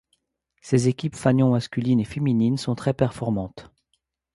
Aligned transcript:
Ses 0.63 0.87
équipes 0.87 1.15
fanion 1.15 1.51
masculine 1.51 1.99
et 1.99 2.05
féminine 2.05 2.57
sont 2.57 2.73
très 2.73 2.95
performantes. 2.95 3.71